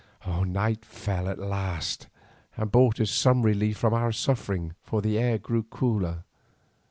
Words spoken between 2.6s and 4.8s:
brought us some relief from our sufferings,